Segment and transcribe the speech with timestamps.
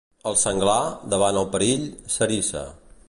[0.29, 0.77] El senglar,
[1.15, 1.85] davant el perill,
[2.17, 2.65] s'eriça.